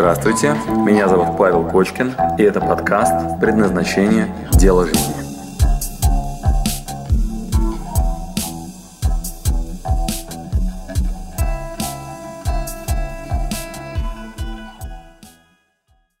[0.00, 0.54] Здравствуйте,
[0.86, 4.34] меня зовут Павел Кочкин, и это подкаст «Предназначение.
[4.52, 5.14] Дело жизни».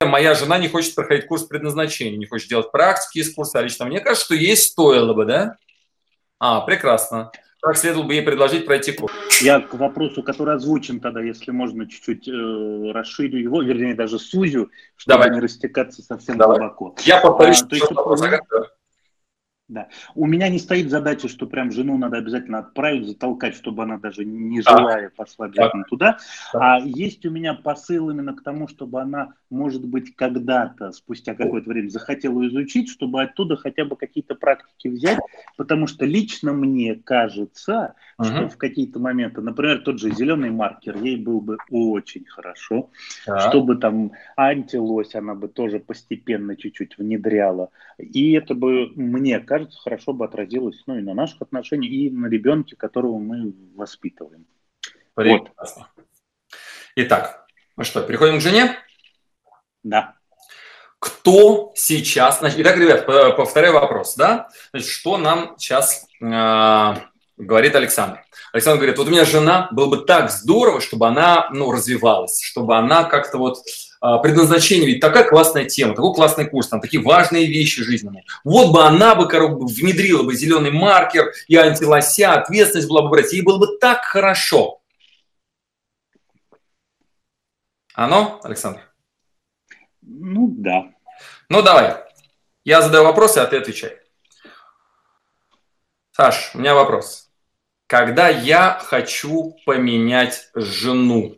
[0.02, 3.86] Моя жена не хочет проходить курс предназначения, не хочет делать практики из курса, а лично
[3.86, 5.56] мне кажется, что ей стоило бы, да?
[6.38, 7.32] А, прекрасно.
[7.62, 9.12] Как следовало бы ей предложить пройти курс?
[9.42, 14.70] Я к вопросу, который озвучен тогда, если можно, чуть-чуть э, расширю его, вернее, даже сузю,
[14.96, 15.30] чтобы Давай.
[15.34, 16.58] не растекаться совсем Давай.
[16.58, 16.94] глубоко.
[17.04, 18.66] Я повторюсь, А, то есть что вопрос, у меня- ага.
[19.70, 19.86] Да.
[20.16, 24.24] У меня не стоит задача, что прям жену надо обязательно отправить, затолкать, чтобы она даже
[24.24, 26.18] не желая пошла обязательно туда.
[26.52, 26.60] Так.
[26.60, 31.68] А есть у меня посыл именно к тому, чтобы она, может быть, когда-то, спустя какое-то
[31.70, 35.20] время, захотела изучить, чтобы оттуда хотя бы какие-то практики взять,
[35.56, 38.50] потому что лично мне кажется, что Мгм.
[38.50, 42.90] в какие-то моменты, например, тот же зеленый маркер, ей был бы очень хорошо,
[43.24, 43.40] Так.
[43.48, 47.70] чтобы там антилось она бы тоже постепенно чуть-чуть внедряла.
[47.98, 52.26] И это бы, мне кажется, хорошо бы отразилось ну, и на наших отношениях, и на
[52.26, 54.46] ребенке, которого мы воспитываем.
[55.14, 55.88] Прекрасно.
[56.96, 58.76] Итак, ну что, переходим к жене?
[59.82, 60.14] Да.
[60.98, 62.40] Кто сейчас...
[62.40, 64.48] Значит, итак, ребят, повторяю вопрос, да?
[64.70, 66.94] Значит, что нам сейчас э,
[67.38, 68.22] говорит Александр?
[68.52, 72.76] Александр говорит, вот у меня жена, было бы так здорово, чтобы она, ну, развивалась, чтобы
[72.76, 73.58] она как-то вот
[74.00, 78.24] предназначение, ведь такая классная тема, такой классный курс, там такие важные вещи жизненные.
[78.44, 83.42] Вот бы она бы, внедрила бы зеленый маркер и антилося, ответственность была бы брать, ей
[83.42, 84.80] было бы так хорошо.
[87.94, 88.80] Оно, Александр?
[90.00, 90.92] Ну да.
[91.50, 91.96] Ну, давай.
[92.64, 93.98] Я задаю вопросы, а ты отвечай.
[96.12, 97.30] Саш, у меня вопрос.
[97.86, 101.36] Когда я хочу поменять жену,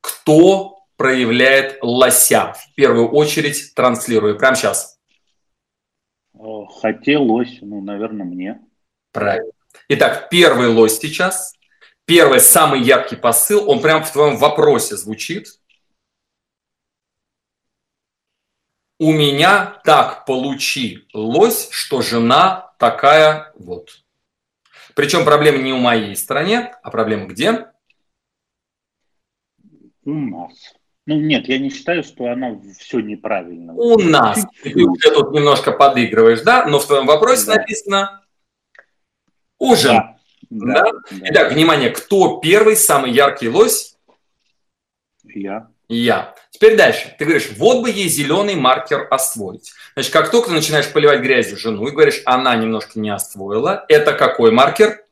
[0.00, 2.52] кто проявляет лося?
[2.52, 4.36] В первую очередь транслирую.
[4.36, 5.00] Прямо сейчас.
[6.34, 6.38] Э,
[6.82, 8.60] Хотелось, ну, наверное, мне.
[9.12, 9.52] Правильно.
[9.88, 11.54] Итак, первый лось сейчас.
[12.04, 15.48] Первый, самый яркий посыл, он прямо в твоем вопросе звучит.
[18.98, 24.02] У меня так получилось, что жена такая вот.
[24.96, 27.70] Причем проблема не у моей стороне, а проблема где?
[30.04, 30.77] У нас.
[31.08, 33.72] Ну нет, я не считаю, что она все неправильно.
[33.72, 34.44] У нас.
[34.62, 36.66] Ты уже тут немножко подыгрываешь, да?
[36.66, 37.54] Но в твоем вопросе Да.
[37.54, 38.26] написано
[39.58, 40.18] у жены.
[40.50, 40.92] Да, Да?
[41.10, 43.96] да, Итак, внимание, кто первый, самый яркий лось?
[45.24, 45.68] я.
[45.88, 46.34] Я.
[46.50, 47.14] Теперь дальше.
[47.18, 49.72] Ты говоришь, вот бы ей зеленый маркер освоить.
[49.94, 54.12] Значит, как только ты начинаешь поливать грязью жену и говоришь, она немножко не освоила, это
[54.12, 55.06] какой маркер?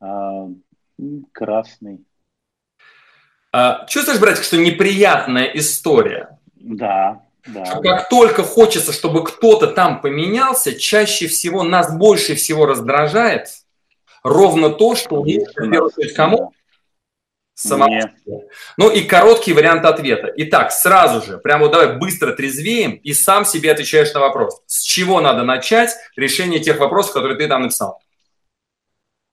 [0.00, 0.46] А,
[1.32, 2.06] красный.
[3.58, 6.38] А, Чувствуешь, братик, что неприятная история?
[6.54, 7.64] Да, да.
[7.64, 13.48] Что как только хочется, чтобы кто-то там поменялся, чаще всего нас больше всего раздражает
[14.22, 16.52] ровно то, что первую очередь, кому?
[17.54, 18.42] Самому себе.
[18.76, 20.32] Ну и короткий вариант ответа.
[20.36, 24.62] Итак, сразу же, прямо вот давай быстро трезвеем и сам себе отвечаешь на вопрос.
[24.66, 28.00] С чего надо начать решение тех вопросов, которые ты там написал?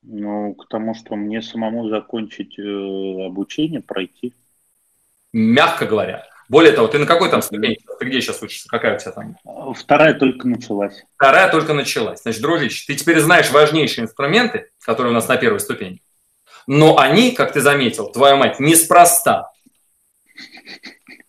[0.07, 4.33] Ну, к тому, что мне самому закончить э, обучение, пройти.
[5.33, 6.23] Мягко говоря.
[6.47, 7.79] Более того, ты на какой там ступени?
[7.99, 8.69] Ты где сейчас учишься?
[8.69, 9.73] Какая у тебя там?
[9.73, 11.03] Вторая только началась.
[11.16, 12.21] Вторая только началась.
[12.21, 16.03] Значит, дружище, ты теперь знаешь важнейшие инструменты, которые у нас на первой ступени.
[16.67, 19.51] Но они, как ты заметил, твою мать, неспроста.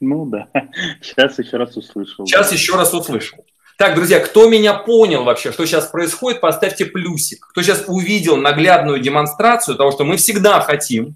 [0.01, 0.49] Ну да.
[1.01, 2.27] Сейчас еще раз услышал.
[2.27, 3.46] Сейчас еще раз услышал.
[3.77, 7.47] Так, друзья, кто меня понял вообще, что сейчас происходит, поставьте плюсик.
[7.51, 11.15] Кто сейчас увидел наглядную демонстрацию того, что мы всегда хотим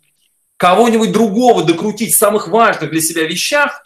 [0.59, 3.83] кого-нибудь другого докрутить в самых важных для себя вещах,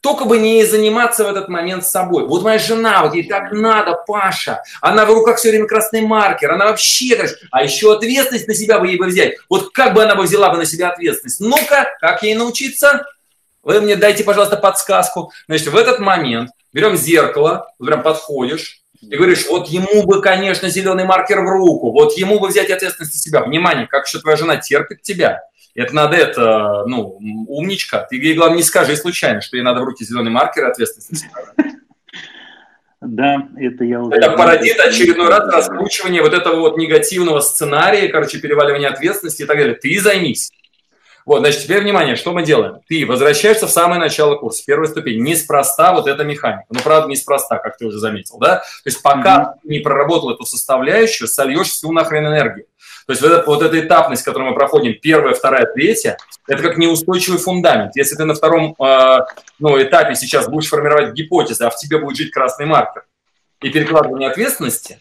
[0.00, 2.24] только бы не заниматься в этот момент собой.
[2.26, 4.62] Вот моя жена, вот ей так надо, Паша.
[4.80, 6.52] Она в руках все время красный маркер.
[6.52, 9.38] Она вообще, а еще ответственность на себя бы ей бы взять.
[9.48, 11.40] Вот как бы она бы взяла бы на себя ответственность?
[11.40, 13.06] Ну-ка, как ей научиться?
[13.64, 15.32] Вы мне дайте, пожалуйста, подсказку.
[15.46, 21.04] Значит, в этот момент берем зеркало, прям подходишь и говоришь, вот ему бы, конечно, зеленый
[21.04, 23.42] маркер в руку, вот ему бы взять ответственность на себя.
[23.42, 25.42] Внимание, как еще твоя жена терпит тебя.
[25.74, 27.18] Это надо, это, ну,
[27.48, 28.06] умничка.
[28.08, 31.10] Ты ей, главное, не скажи случайно, что ей надо в руки зеленый маркер и ответственность
[31.10, 31.74] на себя.
[33.00, 34.16] Да, это я уже...
[34.16, 39.58] Это породит очередной раз раскручивание вот этого вот негативного сценария, короче, переваливание ответственности и так
[39.58, 39.74] далее.
[39.74, 40.52] Ты займись.
[41.26, 42.80] Вот, значит, теперь внимание, что мы делаем?
[42.86, 45.22] Ты возвращаешься в самое начало курса, первая ступень.
[45.22, 46.66] Неспроста вот эта механика.
[46.70, 48.56] Ну, правда, неспроста, как ты уже заметил, да?
[48.56, 49.52] То есть пока Мгм.
[49.62, 52.66] ты не проработал эту составляющую, сольешь всю нахрен энергию.
[53.06, 56.16] То есть вот, это, вот эта этапность, которую мы проходим, первая, вторая, третья,
[56.48, 57.96] это как неустойчивый фундамент.
[57.96, 59.18] Если ты на втором э,
[59.58, 63.04] ну, этапе сейчас будешь формировать гипотезы, а в тебе будет жить красный маркер
[63.60, 64.98] и перекладывание ответственности,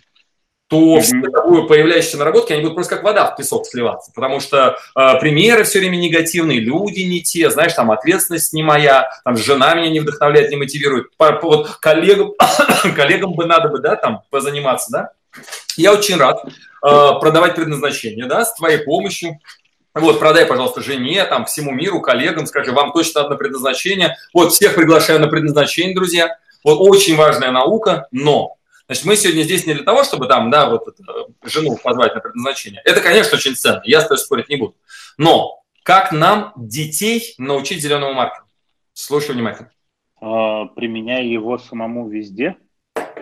[0.74, 1.02] то mm-hmm.
[1.02, 5.20] все тобой появляющиеся наработки, они будут просто как вода в песок сливаться, потому что э,
[5.20, 9.92] примеры все время негативные, люди не те, знаешь, там ответственность не моя, там жена меня
[9.92, 12.32] не вдохновляет, не мотивирует, по, по, вот коллегам,
[12.96, 15.10] коллегам бы надо бы, да, там позаниматься, да.
[15.78, 16.50] Я очень рад э,
[16.82, 19.40] продавать предназначение, да, с твоей помощью,
[19.94, 24.18] вот, продай, пожалуйста, жене, там, всему миру, коллегам, скажи, вам точно надо на предназначение.
[24.34, 26.36] Вот, всех приглашаю на предназначение, друзья.
[26.64, 28.56] Вот, очень важная наука, но
[28.88, 32.22] Значит, мы сегодня здесь не для того, чтобы там, да, вот эту, жену позвать на
[32.22, 32.82] предназначение.
[32.84, 34.76] Это, конечно, очень ценно, я с тобой спорить не буду.
[35.18, 38.46] Но как нам детей научить зеленому маркеру?
[38.94, 39.72] Слушай внимательно.
[40.20, 42.58] А, применяя его самому везде.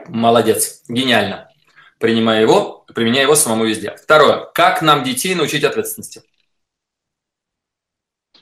[0.08, 1.52] Молодец, гениально.
[2.00, 3.96] Принимая его, применяя его самому везде.
[3.96, 4.46] Второе.
[4.54, 6.24] Как нам детей научить ответственности?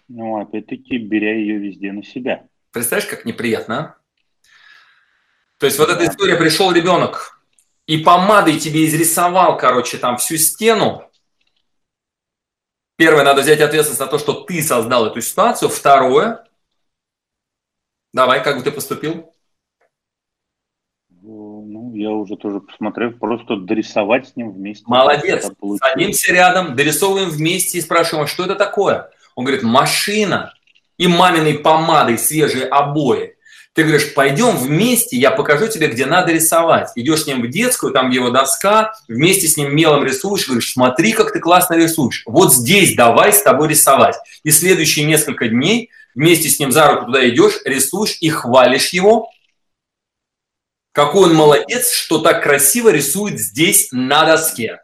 [0.07, 2.47] Ну, опять-таки, беря ее везде на себя.
[2.71, 3.98] Представляешь, как неприятно, а?
[5.59, 7.41] То есть вот эта история, пришел ребенок
[7.85, 11.03] и помадой тебе изрисовал, короче, там всю стену.
[12.95, 15.69] Первое, надо взять ответственность за то, что ты создал эту ситуацию.
[15.69, 16.45] Второе,
[18.13, 19.33] давай, как бы ты поступил?
[21.09, 24.85] Ну, я уже тоже посмотрел, просто дорисовать с ним вместе.
[24.87, 25.51] Молодец.
[25.79, 29.11] Садимся рядом, дорисовываем вместе и спрашиваем, а что это такое?
[29.35, 30.53] Он говорит, машина
[30.97, 33.38] и маминой помадой свежие обои.
[33.73, 36.91] Ты говоришь, пойдем вместе, я покажу тебе, где надо рисовать.
[36.95, 41.13] Идешь с ним в детскую, там его доска, вместе с ним мелом рисуешь, говоришь, смотри,
[41.13, 42.23] как ты классно рисуешь.
[42.25, 44.15] Вот здесь давай с тобой рисовать.
[44.43, 49.29] И следующие несколько дней вместе с ним за руку туда идешь, рисуешь и хвалишь его.
[50.91, 54.81] Какой он молодец, что так красиво рисует здесь на доске.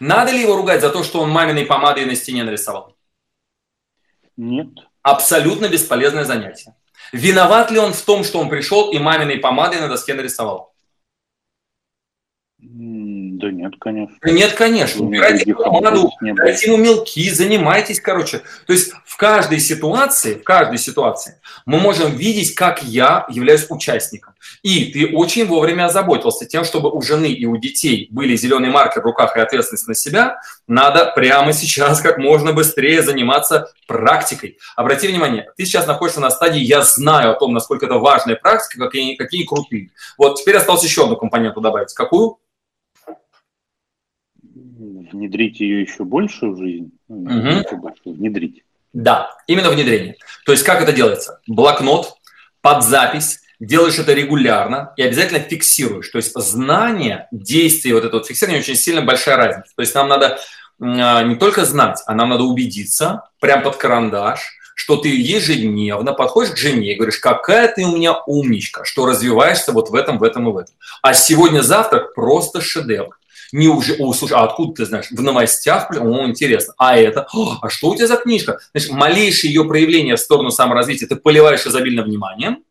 [0.00, 2.96] Надо ли его ругать за то, что он маминой помадой на стене нарисовал?
[4.36, 4.68] Нет.
[5.04, 6.74] Абсолютно бесполезное занятие.
[7.12, 10.74] Виноват ли он в том, что он пришел и маминой помадой на доске нарисовал?
[13.64, 14.28] Да нет, конечно.
[14.30, 15.04] Нет, конечно.
[15.04, 18.42] Убирайте помаду, дайте ему мелки, занимайтесь, короче.
[18.66, 24.34] То есть в каждой ситуации, в каждой ситуации мы можем видеть, как я являюсь участником.
[24.62, 29.02] И ты очень вовремя озаботился тем, чтобы у жены и у детей были зеленый маркер
[29.02, 30.40] в руках и ответственность на себя.
[30.66, 34.58] Надо прямо сейчас как можно быстрее заниматься практикой.
[34.76, 38.86] Обрати внимание, ты сейчас находишься на стадии «я знаю о том, насколько это важная практика,
[38.86, 39.90] какие, какие крутые».
[40.18, 41.92] Вот теперь осталось еще одну компоненту добавить.
[41.94, 42.38] Какую?
[45.14, 47.30] Внедрить ее еще больше в жизнь, угу.
[47.30, 48.64] еще больше, внедрить.
[48.92, 50.16] Да, именно внедрение.
[50.44, 51.40] То есть как это делается?
[51.46, 52.14] Блокнот,
[52.60, 56.08] под запись, делаешь это регулярно и обязательно фиксируешь.
[56.08, 59.72] То есть знание, действие, вот это вот фиксирование очень сильно большая разница.
[59.74, 60.38] То есть нам надо
[60.80, 64.40] а, не только знать, а нам надо убедиться, прям под карандаш,
[64.74, 69.72] что ты ежедневно подходишь к жене и говоришь, какая ты у меня умничка, что развиваешься
[69.72, 70.74] вот в этом, в этом и в этом.
[71.00, 73.18] А сегодня завтрак просто шедевр
[73.54, 75.06] не уже, о, слушай, а откуда ты знаешь?
[75.12, 76.74] В новостях, о, интересно.
[76.76, 78.58] А это, о, а что у тебя за книжка?
[78.72, 82.64] Значит, малейшее ее проявление в сторону саморазвития ты поливаешь изобильно вниманием,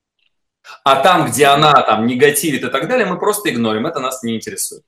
[0.83, 4.35] а там, где она там негативит и так далее, мы просто игнорим, это нас не
[4.35, 4.83] интересует.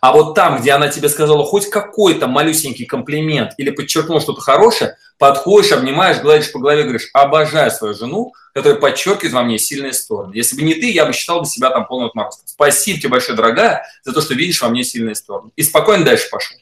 [0.00, 4.96] А вот там, где она тебе сказала хоть какой-то малюсенький комплимент или подчеркнула что-то хорошее,
[5.18, 10.34] подходишь, обнимаешь, гладишь по голове, говоришь, обожаю свою жену, которая подчеркивает во мне сильные стороны.
[10.34, 12.46] Если бы не ты, я бы считал бы себя там полным отморозком.
[12.46, 15.50] Спасибо тебе большое, дорогая, за то, что видишь во мне сильные стороны.
[15.56, 16.56] И спокойно дальше пошел.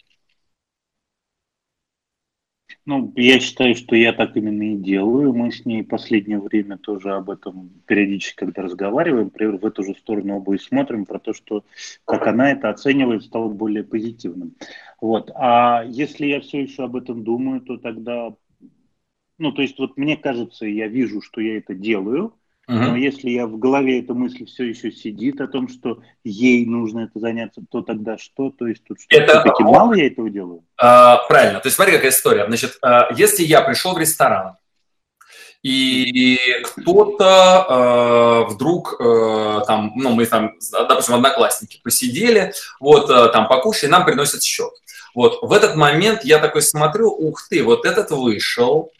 [2.86, 5.32] Ну, я считаю, что я так именно и делаю.
[5.32, 10.36] Мы с ней последнее время тоже об этом периодически, когда разговариваем, в эту же сторону
[10.36, 11.64] оба и смотрим, про то, что
[12.04, 14.54] как она это оценивает, стало более позитивным.
[15.00, 15.30] Вот.
[15.34, 18.34] А если я все еще об этом думаю, то тогда,
[19.38, 22.34] ну, то есть вот мне кажется, я вижу, что я это делаю,
[22.66, 22.78] Uh-huh.
[22.78, 27.00] Но если я в голове эта мысль все еще сидит о том, что ей нужно
[27.00, 28.50] это заняться, то тогда что?
[28.50, 29.40] То есть тут что, это...
[29.40, 30.64] все-таки мало я этого делаю?
[30.78, 31.60] А, правильно.
[31.60, 32.46] То есть смотри, какая история.
[32.46, 34.56] Значит, а, если я пришел в ресторан,
[35.62, 43.48] и кто-то э, вдруг э, там, ну, мы там, допустим, одноклассники посидели, вот э, там
[43.48, 44.72] покушали, нам приносят счет.
[45.14, 48.92] Вот в этот момент я такой смотрю, ух ты, вот этот вышел,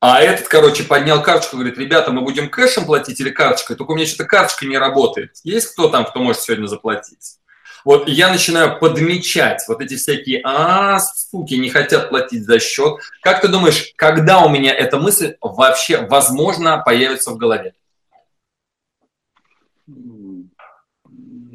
[0.00, 3.76] а этот, короче, поднял карточку, говорит, ребята, мы будем кэшем платить или карточкой?
[3.76, 5.36] Только у меня что-то карточка не работает.
[5.44, 7.36] Есть кто там, кто может сегодня заплатить?
[7.84, 12.98] Вот я начинаю подмечать вот эти всякие, а, суки, не хотят платить за счет.
[13.22, 17.74] Как ты думаешь, когда у меня эта мысль вообще, возможно, появится в голове?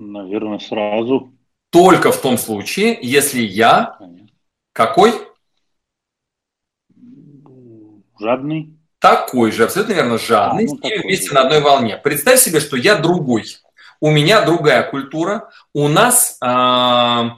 [0.08, 1.32] Наверное, сразу.
[1.72, 3.98] только в том случае, если я
[4.72, 5.14] какой?
[8.20, 8.74] Жадный.
[9.00, 11.98] Такой же, абсолютно верно, жадный, а, ну, и вместе на одной волне.
[11.98, 13.46] Представь себе, что я другой.
[14.00, 15.50] У меня другая культура.
[15.74, 17.30] У нас, э,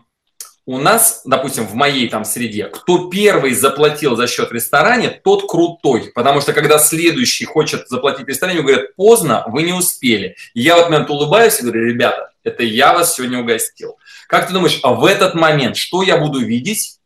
[0.66, 6.12] у нас, допустим, в моей там среде, кто первый заплатил за счет ресторана, тот крутой.
[6.16, 10.36] Потому что когда следующий хочет заплатить в ресторане, говорят, поздно, вы не успели.
[10.54, 13.98] И я в этот момент улыбаюсь и говорю, ребята, это я вас сегодня угостил.
[14.28, 17.00] Как ты думаешь, а в этот момент что я буду видеть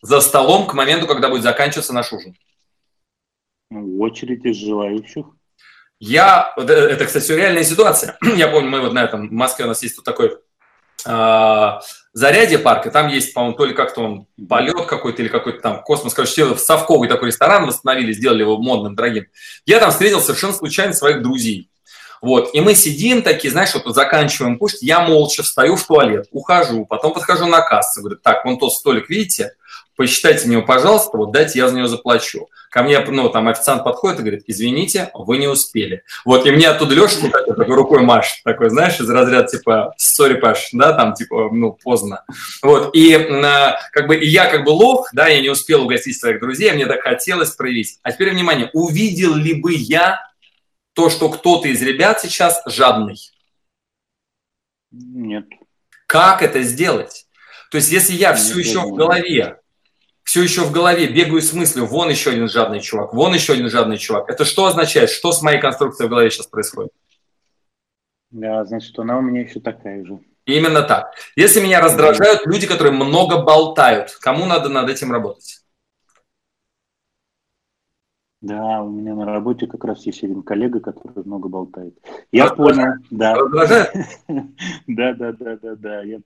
[0.00, 2.36] за столом к моменту, когда будет заканчиваться наш ужин?
[3.70, 5.26] Ну, очередь из желающих.
[6.00, 8.16] Я, э, это, кстати, реальная ситуация.
[8.36, 10.38] Я помню, мы вот на этом, в Москве у нас есть тут такой
[11.04, 11.72] э,
[12.12, 15.82] зарядье парк, и там есть, по-моему, то ли как-то он полет какой-то или какой-то там
[15.82, 19.26] космос, короче, совковый такой ресторан восстановили, сделали его модным, дорогим.
[19.66, 21.70] Я там встретил совершенно случайно своих друзей.
[22.22, 26.84] Вот, и мы сидим такие, знаешь, вот заканчиваем кушать, я молча встаю в туалет, ухожу,
[26.86, 29.52] потом подхожу на кассу, говорю, так, вон тот столик, видите,
[29.98, 32.48] посчитайте мне, пожалуйста, вот дайте, я за него заплачу.
[32.70, 36.04] Ко мне, ну, там официант подходит и говорит, извините, вы не успели.
[36.24, 40.34] Вот, и мне оттуда Леша такой, такой рукой маш, такой, знаешь, из разряда, типа, сори,
[40.34, 42.24] Паш, да, там, типа, ну, поздно.
[42.62, 43.12] Вот, и
[43.92, 46.86] как бы, и я как бы лох, да, я не успел угостить своих друзей, мне
[46.86, 47.98] так хотелось проявить.
[48.04, 50.30] А теперь, внимание, увидел ли бы я
[50.92, 53.18] то, что кто-то из ребят сейчас жадный?
[54.92, 55.46] Нет.
[56.06, 57.26] Как это сделать?
[57.72, 59.57] То есть, если я все еще в голове
[60.28, 63.70] все еще в голове бегаю с мыслью, вон еще один жадный чувак, вон еще один
[63.70, 64.28] жадный чувак.
[64.28, 65.08] Это что означает?
[65.08, 66.92] Что с моей конструкцией в голове сейчас происходит?
[68.30, 70.18] Да, значит, она у меня еще такая же.
[70.44, 71.14] Именно так.
[71.34, 75.62] Если меня раздражают люди, которые много болтают, кому надо над этим работать?
[78.40, 81.94] Да, у меня на работе как раз есть один коллега, который много болтает.
[82.30, 83.36] Я а понял, да.
[84.86, 86.02] Да, да, да, да, да.
[86.02, 86.18] Я,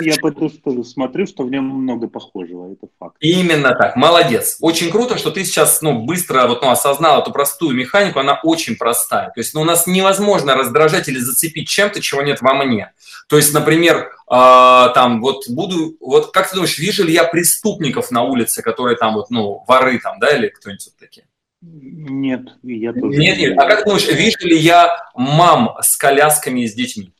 [0.00, 3.16] я потому смотрю, что в нем много похожего, это факт.
[3.18, 4.58] Именно так, молодец.
[4.60, 8.76] Очень круто, что ты сейчас ну, быстро вот, ну, осознал эту простую механику, она очень
[8.76, 9.30] простая.
[9.30, 12.92] То есть ну, у нас невозможно раздражать или зацепить чем-то, чего нет во мне.
[13.28, 18.12] То есть, например, э, там вот буду, вот как ты думаешь, вижу ли я преступников
[18.12, 21.26] на улице, которые там вот, ну, воры там, да, или кто-нибудь вот такие?
[21.62, 23.18] Нет, я тоже.
[23.18, 23.58] Нет, нет.
[23.58, 27.12] А как думаешь, вижу ли я мам с колясками и с детьми?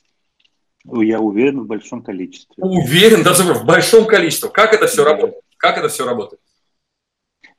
[0.85, 2.55] Я уверен в большом количестве.
[2.57, 4.49] Уверен, даже в большом количестве.
[4.49, 5.45] Как это все работает?
[5.59, 6.41] Как это все работает?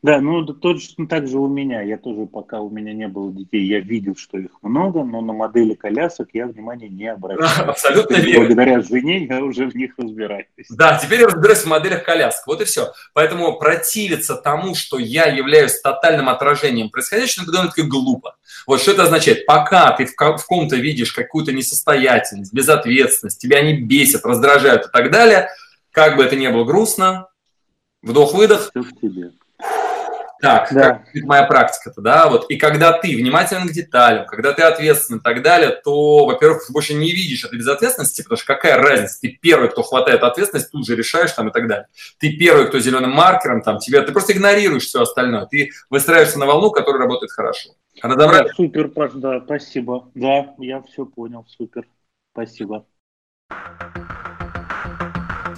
[0.04, 1.82] Да, ну точно так же у меня.
[1.84, 5.32] Я тоже, пока у меня не было детей, я видел, что их много, но на
[5.32, 7.70] модели колясок я внимания не обращаю.
[7.70, 8.48] Абсолютно верно.
[8.48, 10.48] Благодаря жене я уже в них разбираюсь.
[10.72, 12.48] Да, теперь я разбираюсь в моделях колясок.
[12.48, 12.92] Вот и все.
[13.14, 18.38] Поэтому противиться тому, что я являюсь тотальным отражением происходящего, это довольно-таки глупо.
[18.66, 19.46] Вот что это означает?
[19.46, 25.50] Пока ты в ком-то видишь какую-то несостоятельность, безответственность, тебя не бесит, раздражают и так далее,
[25.92, 27.28] как бы это ни было грустно,
[28.02, 28.72] вдох-выдох.
[30.42, 30.90] Тебе так, да.
[30.94, 35.24] как моя практика-то, да, вот, и когда ты внимателен к деталям, когда ты ответственен и
[35.24, 39.38] так далее, то, во-первых, ты больше не видишь этой безответственности, потому что какая разница, ты
[39.42, 41.88] первый, кто хватает ответственность, тут же решаешь там и так далее.
[42.20, 46.46] Ты первый, кто зеленым маркером там, тебя, ты просто игнорируешь все остальное, ты выстраиваешься на
[46.46, 47.72] волну, которая работает хорошо.
[48.02, 50.10] А да, супер, Паш, да, спасибо.
[50.16, 51.86] Да, я все понял, супер,
[52.32, 52.86] спасибо.